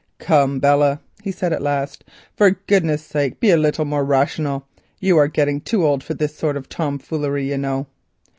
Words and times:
"Come, 0.17 0.57
Belle," 0.59 0.99
he 1.21 1.31
said 1.31 1.53
at 1.53 1.61
last, 1.61 2.03
"for 2.35 2.49
goodness' 2.65 3.03
sake 3.05 3.39
be 3.39 3.51
a 3.51 3.55
little 3.55 3.85
more 3.85 4.03
rational. 4.03 4.65
You 4.99 5.19
are 5.19 5.27
getting 5.27 5.61
too 5.61 5.85
old 5.85 6.03
for 6.03 6.15
this 6.15 6.35
sort 6.35 6.57
of 6.57 6.67
tomfoolery, 6.67 7.47
you 7.47 7.59
know." 7.59 7.85